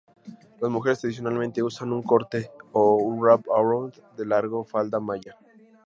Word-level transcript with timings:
Las 0.59 0.71
mujeres 0.71 0.99
tradicionalmente 1.01 1.61
usan 1.61 1.93
un 1.93 2.01
corte 2.01 2.49
o 2.71 3.13
wrap-around 3.19 3.93
de 4.17 4.25
largo, 4.25 4.65
falda 4.65 4.99
maya. 4.99 5.37